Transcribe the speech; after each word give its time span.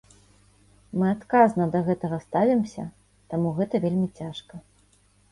Мы 0.99 1.09
адказна 1.15 1.67
да 1.75 1.81
гэтага 1.89 2.17
ставімся, 2.27 2.85
таму 3.33 3.51
гэта 3.61 3.81
вельмі 3.85 4.07
цяжка. 4.21 4.53